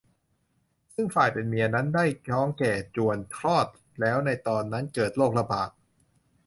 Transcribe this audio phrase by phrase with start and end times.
[0.95, 3.67] ซึ่งฝ่ายเป็นเมียนั้นได้ท้องแก่จวนคลอด
[4.01, 5.69] แล้วในตอนนั้นเกิดโรคระบาด